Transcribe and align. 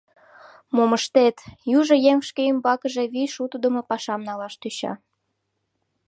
—Мом 0.75 0.91
ыштет, 0.97 1.35
южо 1.77 1.95
еҥ 2.11 2.19
шке 2.29 2.41
ӱмбакыже 2.51 3.03
вий 3.13 3.29
шутыдымо 3.35 3.81
пашам 3.89 4.21
налаш 4.27 4.53
тӧча. 4.61 4.93